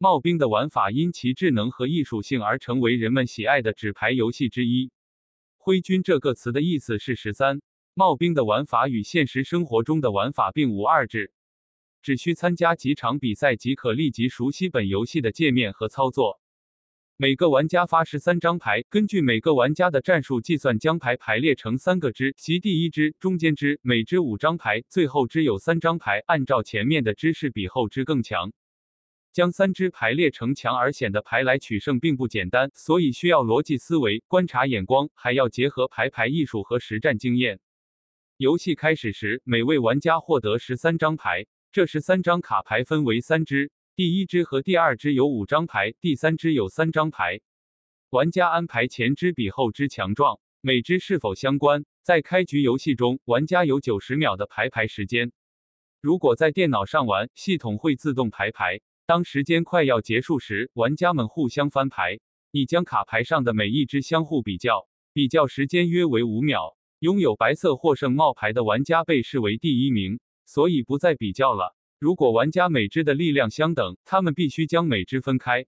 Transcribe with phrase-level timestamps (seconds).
[0.00, 4.92] 帽兵的玩法因其智能和艺术性而成为人们喜爱的纸牌游戏之一。
[5.56, 7.60] 灰军这个词的意思是十三。
[7.94, 11.32] 帽兵的玩法与现实生活中的玩法并无二致，
[12.00, 16.40] 只需参加几场比赛即可立即熟悉本游戏的界面和操作。
[17.16, 26.22] 每个玩家发十三张牌，根据每个玩家的战术计算，将牌排列成三个支，即第一支、中间支、每支五张牌，最后支有三张牌。
[26.28, 28.52] 按照前面的支势比后支更强。
[29.32, 37.60] 将三支排列成强而险的牌来取胜并不简单，所以需要逻辑思维、观察眼光，还要结合牌牌艺术和实战经验。
[38.36, 47.40] 游戏开始时，每位玩家获得十三张牌，这十三张卡牌分为三支，第一支和第二支有五张牌，第三支有三张牌。
[48.10, 51.84] 玩家安排前支比后支强壮，每支是否相关？
[52.02, 55.32] 在开局游戏中，玩家有九十秒的排牌时间。
[56.00, 58.80] 如果在电脑上玩，系统会自动排牌。
[59.08, 66.76] 当时间快要结束时，玩家们互相翻牌，你将卡牌上的每一只相互比较，比较时间约为五秒。
[66.98, 71.74] 拥有白色获胜冒牌的玩家被视为第一名，所以不再比较了。
[71.98, 75.64] 如果玩家每只的力量相等，他们必须将每只分开，